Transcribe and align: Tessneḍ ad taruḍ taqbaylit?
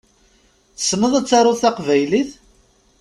Tessneḍ 0.77 1.13
ad 1.15 1.25
taruḍ 1.27 1.57
taqbaylit? 1.61 2.31